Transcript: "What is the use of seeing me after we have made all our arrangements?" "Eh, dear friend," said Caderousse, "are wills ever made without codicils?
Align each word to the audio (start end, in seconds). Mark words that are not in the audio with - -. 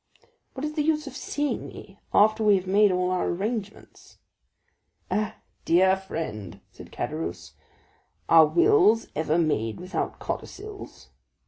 "What 0.55 0.65
is 0.65 0.73
the 0.73 0.81
use 0.81 1.05
of 1.05 1.15
seeing 1.15 1.67
me 1.67 1.99
after 2.11 2.43
we 2.43 2.55
have 2.55 2.65
made 2.65 2.91
all 2.91 3.11
our 3.11 3.27
arrangements?" 3.27 4.17
"Eh, 5.11 5.33
dear 5.63 5.95
friend," 5.95 6.59
said 6.71 6.91
Caderousse, 6.91 7.53
"are 8.27 8.47
wills 8.47 9.05
ever 9.15 9.37
made 9.37 9.79
without 9.79 10.17
codicils? 10.17 11.11